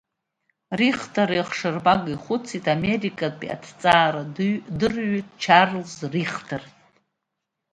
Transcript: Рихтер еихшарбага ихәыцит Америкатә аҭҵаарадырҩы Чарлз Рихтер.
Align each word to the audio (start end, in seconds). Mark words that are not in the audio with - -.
Рихтер 0.79 1.29
еихшарбага 1.35 2.09
ихәыцит 2.13 2.65
Америкатә 2.75 3.45
аҭҵаарадырҩы 3.55 5.21
Чарлз 5.41 5.93
Рихтер. 6.13 6.63